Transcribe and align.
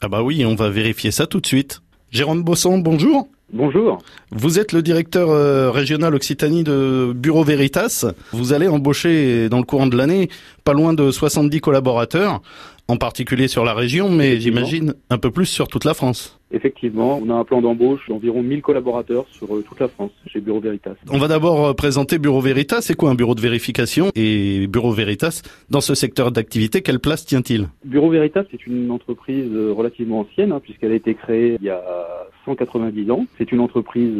Ah 0.00 0.06
bah 0.08 0.22
oui, 0.22 0.44
on 0.46 0.54
va 0.54 0.70
vérifier 0.70 1.10
ça 1.10 1.26
tout 1.26 1.40
de 1.40 1.46
suite. 1.46 1.82
Jérôme 2.12 2.44
Bosson, 2.44 2.78
bonjour. 2.78 3.28
Bonjour. 3.52 3.98
Vous 4.30 4.60
êtes 4.60 4.72
le 4.72 4.80
directeur 4.80 5.30
euh, 5.30 5.70
régional 5.72 6.14
Occitanie 6.14 6.62
de 6.62 7.12
Bureau 7.16 7.42
Veritas. 7.42 8.04
Vous 8.32 8.52
allez 8.52 8.68
embaucher 8.68 9.48
dans 9.48 9.58
le 9.58 9.64
courant 9.64 9.88
de 9.88 9.96
l'année 9.96 10.28
pas 10.62 10.72
loin 10.72 10.92
de 10.92 11.10
70 11.10 11.60
collaborateurs, 11.60 12.42
en 12.90 12.96
particulier 12.96 13.48
sur 13.48 13.64
la 13.64 13.74
région, 13.74 14.10
mais 14.10 14.40
j'imagine 14.40 14.94
un 15.10 15.18
peu 15.18 15.30
plus 15.30 15.44
sur 15.44 15.68
toute 15.68 15.84
la 15.84 15.92
France. 15.92 16.40
Effectivement, 16.50 17.20
on 17.22 17.28
a 17.28 17.34
un 17.34 17.44
plan 17.44 17.60
d'embauche 17.60 18.08
d'environ 18.08 18.42
1000 18.42 18.62
collaborateurs 18.62 19.26
sur 19.30 19.54
euh, 19.54 19.62
toute 19.62 19.78
la 19.78 19.88
France 19.88 20.12
chez 20.26 20.40
Bureau 20.40 20.60
Veritas. 20.60 20.94
On 21.10 21.18
va 21.18 21.28
d'abord 21.28 21.66
euh, 21.66 21.74
présenter 21.74 22.18
Bureau 22.18 22.40
Veritas. 22.40 22.80
C'est 22.80 22.94
quoi 22.94 23.10
un 23.10 23.14
bureau 23.14 23.34
de 23.34 23.42
vérification 23.42 24.10
Et 24.14 24.66
Bureau 24.66 24.92
Veritas, 24.92 25.42
dans 25.68 25.82
ce 25.82 25.94
secteur 25.94 26.32
d'activité, 26.32 26.80
quelle 26.80 27.00
place 27.00 27.26
tient-il? 27.26 27.68
Bureau 27.84 28.08
Veritas, 28.08 28.44
c'est 28.50 28.66
une 28.66 28.90
entreprise 28.90 29.50
euh, 29.52 29.74
relativement 29.74 30.20
ancienne, 30.20 30.52
hein, 30.52 30.60
puisqu'elle 30.62 30.92
a 30.92 30.96
été 30.96 31.14
créée 31.14 31.58
il 31.60 31.66
y 31.66 31.70
a 31.70 31.82
190 32.46 33.10
ans. 33.10 33.26
C'est 33.36 33.52
une 33.52 33.60
entreprise 33.60 34.14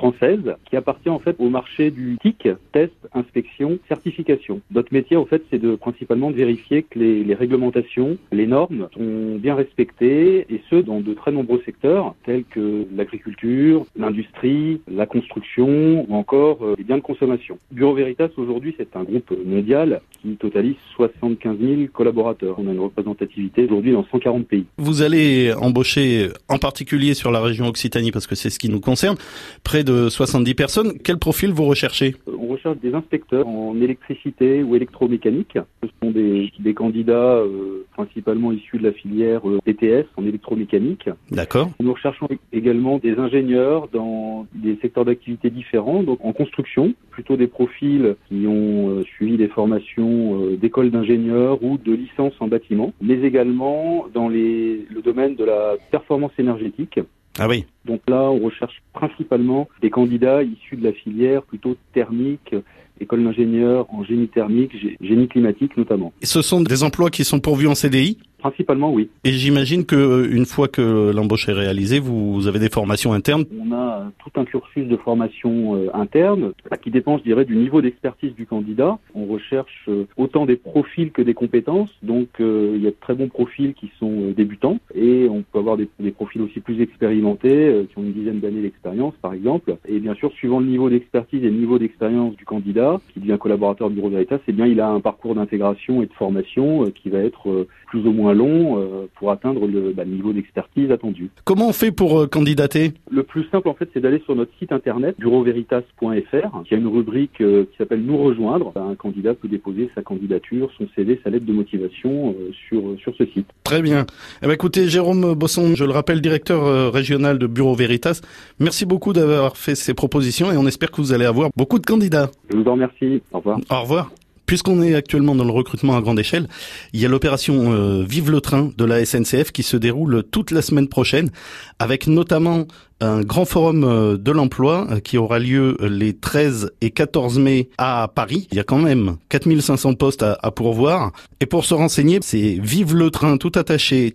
française 0.00 0.56
qui 0.64 0.76
appartient 0.76 1.10
en 1.10 1.18
fait 1.18 1.36
au 1.38 1.50
marché 1.50 1.90
du 1.90 2.16
TIC, 2.22 2.48
test, 2.72 2.94
inspection, 3.12 3.78
certification. 3.86 4.62
Notre 4.70 4.94
métier 4.94 5.18
en 5.18 5.26
fait 5.26 5.42
c'est 5.50 5.58
de 5.58 5.74
principalement 5.76 6.30
de 6.30 6.36
vérifier 6.36 6.84
que 6.84 6.98
les, 6.98 7.34
réglementations, 7.34 8.16
les 8.32 8.46
normes 8.46 8.88
sont 8.94 9.36
bien 9.36 9.54
respectées 9.54 10.46
et 10.48 10.62
ce 10.70 10.76
dans 10.76 11.00
de 11.00 11.12
très 11.12 11.32
nombreux 11.32 11.60
secteurs 11.66 12.14
tels 12.24 12.44
que 12.44 12.86
l'agriculture, 12.96 13.84
l'industrie, 13.94 14.80
la 14.90 15.04
construction 15.04 16.06
ou 16.08 16.14
encore 16.14 16.58
euh, 16.62 16.74
les 16.78 16.84
biens 16.84 16.96
de 16.96 17.02
consommation. 17.02 17.58
Bureau 17.70 17.94
Veritas 17.94 18.30
aujourd'hui 18.38 18.74
c'est 18.78 18.96
un 18.96 19.04
groupe 19.04 19.32
mondial 19.44 20.00
qui 20.22 20.36
totalise 20.36 20.76
75 20.96 21.58
000 21.60 21.82
collaborateurs. 21.92 22.54
On 22.58 22.66
a 22.68 22.72
une 22.72 22.80
représentativité 22.80 23.64
aujourd'hui 23.64 23.92
dans 23.92 24.06
140 24.10 24.46
pays. 24.46 24.64
Vous 24.78 25.02
allez 25.02 25.52
embaucher 25.52 26.30
en 26.48 26.56
particulier 26.56 27.12
sur 27.12 27.30
la 27.30 27.40
région 27.42 27.66
Occitanie 27.66 28.12
parce 28.12 28.26
que 28.26 28.34
c'est 28.34 28.50
ce 28.50 28.58
qui 28.58 28.70
nous 28.70 28.80
concerne 28.80 29.16
près 29.62 29.84
de 29.84 29.89
70 30.08 30.54
personnes. 30.54 30.92
Quel 31.02 31.18
profil 31.18 31.52
vous 31.52 31.64
recherchez? 31.64 32.14
On 32.26 32.48
recherche 32.48 32.78
des 32.78 32.94
inspecteurs 32.94 33.46
en 33.46 33.80
électricité 33.80 34.62
ou 34.62 34.76
électromécanique. 34.76 35.58
Ce 35.82 35.88
sont 36.02 36.10
des, 36.10 36.50
des 36.58 36.74
candidats 36.74 37.36
euh, 37.36 37.86
principalement 37.92 38.52
issus 38.52 38.78
de 38.78 38.84
la 38.84 38.92
filière 38.92 39.48
euh, 39.48 39.58
BTS 39.66 40.06
en 40.16 40.24
électromécanique. 40.24 41.08
D'accord. 41.30 41.70
Nous 41.80 41.92
recherchons 41.92 42.28
également 42.52 42.98
des 42.98 43.16
ingénieurs 43.18 43.88
dans 43.92 44.46
des 44.54 44.78
secteurs 44.80 45.04
d'activité 45.04 45.50
différents, 45.50 46.02
donc 46.02 46.18
en 46.24 46.32
construction, 46.32 46.94
plutôt 47.10 47.36
des 47.36 47.46
profils 47.46 48.16
qui 48.28 48.46
ont 48.46 48.90
euh, 48.90 49.04
suivi 49.04 49.36
des 49.36 49.48
formations 49.48 50.42
euh, 50.42 50.56
d'école 50.56 50.90
d'ingénieurs 50.90 51.62
ou 51.62 51.78
de 51.78 51.92
licence 51.92 52.32
en 52.40 52.48
bâtiment, 52.48 52.92
mais 53.00 53.20
également 53.20 54.06
dans 54.14 54.28
les, 54.28 54.86
le 54.90 55.02
domaine 55.02 55.34
de 55.36 55.44
la 55.44 55.76
performance 55.90 56.32
énergétique. 56.38 57.00
Ah 57.40 57.48
oui. 57.48 57.64
Donc 57.86 58.02
là, 58.06 58.30
on 58.30 58.38
recherche 58.38 58.82
principalement 58.92 59.66
des 59.80 59.88
candidats 59.88 60.42
issus 60.42 60.76
de 60.76 60.84
la 60.84 60.92
filière 60.92 61.42
plutôt 61.42 61.74
thermique, 61.94 62.54
école 63.00 63.24
d'ingénieur 63.24 63.86
en 63.88 64.04
génie 64.04 64.28
thermique, 64.28 64.72
génie 65.00 65.26
climatique 65.26 65.74
notamment. 65.78 66.12
Et 66.20 66.26
ce 66.26 66.42
sont 66.42 66.60
des 66.60 66.82
emplois 66.82 67.08
qui 67.08 67.24
sont 67.24 67.40
pourvus 67.40 67.66
en 67.66 67.74
CDI 67.74 68.18
Principalement, 68.40 68.92
oui. 68.92 69.10
Et 69.24 69.32
j'imagine 69.32 69.84
que 69.84 69.96
euh, 69.96 70.28
une 70.30 70.46
fois 70.46 70.68
que 70.68 71.10
l'embauche 71.14 71.48
est 71.48 71.52
réalisée, 71.52 71.98
vous 71.98 72.46
avez 72.46 72.58
des 72.58 72.70
formations 72.70 73.12
internes? 73.12 73.44
On 73.58 73.69
a 73.72 74.10
tout 74.18 74.40
un 74.40 74.44
cursus 74.44 74.86
de 74.86 74.96
formation 74.96 75.76
euh, 75.76 75.88
interne 75.94 76.52
qui 76.82 76.90
dépend, 76.90 77.18
je 77.18 77.22
dirais, 77.22 77.44
du 77.44 77.56
niveau 77.56 77.82
d'expertise 77.82 78.34
du 78.34 78.46
candidat. 78.46 78.98
On 79.14 79.26
recherche 79.26 79.86
euh, 79.88 80.06
autant 80.16 80.46
des 80.46 80.56
profils 80.56 81.12
que 81.12 81.22
des 81.22 81.34
compétences. 81.34 81.90
Donc, 82.02 82.28
il 82.38 82.82
y 82.82 82.86
a 82.86 82.90
de 82.90 82.96
très 83.00 83.14
bons 83.14 83.28
profils 83.28 83.74
qui 83.74 83.90
sont 83.98 84.32
débutants 84.36 84.78
et 84.94 85.28
on 85.30 85.42
peut 85.42 85.58
avoir 85.58 85.76
des, 85.76 85.88
des 85.98 86.10
profils 86.10 86.40
aussi 86.40 86.60
plus 86.60 86.80
expérimentés 86.80 87.86
qui 87.90 87.98
ont 87.98 88.02
une 88.02 88.12
dizaine 88.12 88.40
d'années 88.40 88.62
d'expérience, 88.62 89.14
par 89.20 89.34
exemple. 89.34 89.76
Et 89.86 89.98
bien 89.98 90.14
sûr, 90.14 90.32
suivant 90.32 90.60
le 90.60 90.66
niveau 90.66 90.88
d'expertise 90.88 91.42
et 91.44 91.50
le 91.50 91.56
niveau 91.56 91.78
d'expérience 91.78 92.34
du 92.36 92.44
candidat 92.44 93.00
qui 93.12 93.20
devient 93.20 93.36
collaborateur 93.38 93.88
du 93.90 93.96
Bureau 93.96 94.10
Veritas, 94.10 94.38
eh 94.48 94.52
bien, 94.52 94.66
il 94.66 94.80
a 94.80 94.88
un 94.88 95.00
parcours 95.00 95.34
d'intégration 95.34 96.02
et 96.02 96.06
de 96.06 96.12
formation 96.12 96.84
qui 96.90 97.10
va 97.10 97.18
être 97.18 97.66
plus 97.90 98.06
ou 98.06 98.12
moins 98.12 98.32
long 98.32 98.78
euh, 98.78 99.06
pour 99.16 99.30
atteindre 99.30 99.66
le 99.66 99.92
bah, 99.92 100.04
niveau 100.04 100.32
d'expertise 100.32 100.90
attendu. 100.90 101.30
Comment 101.44 101.68
on 101.68 101.72
fait 101.72 101.90
pour 101.90 102.20
euh, 102.20 102.26
candidater? 102.26 102.92
Le 103.10 103.22
plus 103.22 103.44
simple 103.50 103.68
en 103.68 103.74
fait 103.74 103.88
c'est 103.92 104.00
d'aller 104.00 104.22
sur 104.24 104.36
notre 104.36 104.52
site 104.58 104.72
internet 104.72 105.16
bureauveritas.fr 105.18 106.62
qui 106.64 106.74
a 106.74 106.76
une 106.76 106.86
rubrique 106.86 107.40
euh, 107.40 107.64
qui 107.64 107.76
s'appelle 107.76 108.02
nous 108.02 108.16
rejoindre. 108.16 108.72
Un 108.76 108.94
candidat 108.94 109.34
peut 109.34 109.48
déposer 109.48 109.90
sa 109.94 110.02
candidature, 110.02 110.70
son 110.78 110.86
CV, 110.94 111.20
sa 111.24 111.30
lettre 111.30 111.46
de 111.46 111.52
motivation 111.52 112.34
sur, 112.68 112.82
sur 112.98 113.14
ce 113.16 113.26
site. 113.26 113.46
Très 113.64 113.82
bien. 113.82 114.06
Eh 114.42 114.46
bien, 114.46 114.54
écoutez 114.54 114.88
Jérôme 114.88 115.34
Bosson, 115.34 115.74
je 115.74 115.84
le 115.84 115.92
rappelle 115.92 116.20
directeur 116.20 116.92
régional 116.92 117.38
de 117.38 117.46
Bureau 117.46 117.74
Veritas, 117.74 118.20
merci 118.58 118.86
beaucoup 118.86 119.12
d'avoir 119.12 119.56
fait 119.56 119.74
ces 119.74 119.94
propositions 119.94 120.52
et 120.52 120.56
on 120.56 120.66
espère 120.66 120.90
que 120.90 121.00
vous 121.00 121.12
allez 121.12 121.24
avoir 121.24 121.50
beaucoup 121.56 121.78
de 121.78 121.86
candidats. 121.86 122.30
Je 122.50 122.56
vous 122.56 122.68
en 122.68 122.72
remercie. 122.72 123.22
Au 123.32 123.38
revoir. 123.38 123.58
Au 123.70 123.80
revoir. 123.82 124.10
Puisqu'on 124.50 124.82
est 124.82 124.96
actuellement 124.96 125.36
dans 125.36 125.44
le 125.44 125.52
recrutement 125.52 125.96
à 125.96 126.00
grande 126.00 126.18
échelle, 126.18 126.48
il 126.92 127.00
y 127.00 127.06
a 127.06 127.08
l'opération 127.08 127.72
euh, 127.72 128.02
Vive 128.02 128.32
le 128.32 128.40
train 128.40 128.70
de 128.76 128.84
la 128.84 129.04
SNCF 129.04 129.52
qui 129.52 129.62
se 129.62 129.76
déroule 129.76 130.24
toute 130.28 130.50
la 130.50 130.60
semaine 130.60 130.88
prochaine, 130.88 131.30
avec 131.78 132.08
notamment 132.08 132.66
un 133.00 133.22
grand 133.22 133.44
forum 133.44 133.84
euh, 133.84 134.16
de 134.16 134.30
l'emploi 134.30 134.86
euh, 134.90 135.00
qui 135.00 135.18
aura 135.18 135.38
lieu 135.38 135.76
les 135.80 136.14
13 136.14 136.72
et 136.80 136.90
14 136.90 137.38
mai 137.38 137.68
à 137.78 138.10
Paris. 138.14 138.48
Il 138.52 138.56
y 138.56 138.60
a 138.60 138.64
quand 138.64 138.78
même 138.78 139.16
4500 139.28 139.94
postes 139.94 140.22
à, 140.22 140.50
pourvoir. 140.50 141.12
Et 141.40 141.46
pour 141.46 141.64
se 141.64 141.74
renseigner, 141.74 142.18
c'est 142.22 142.58
vive 142.60 142.94
le 142.94 143.10
train 143.10 143.36
tout 143.36 143.52
attaché 143.54 144.14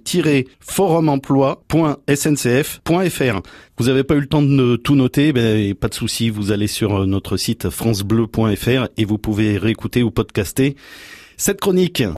forumemploi.sncf.fr. 0.59 3.41
Vous 3.77 3.85
n'avez 3.85 4.03
pas 4.03 4.15
eu 4.15 4.21
le 4.21 4.27
temps 4.27 4.41
de 4.41 4.75
tout 4.75 4.95
noter, 4.95 5.33
ben, 5.33 5.73
pas 5.73 5.89
de 5.89 5.93
souci, 5.93 6.29
vous 6.29 6.51
allez 6.51 6.67
sur 6.67 7.05
notre 7.07 7.37
site 7.37 7.69
francebleu.fr 7.69 8.87
et 8.97 9.05
vous 9.05 9.17
pouvez 9.17 9.57
réécouter 9.57 10.03
ou 10.03 10.11
podcaster 10.11 10.75
cette 11.37 11.59
chronique. 11.59 12.03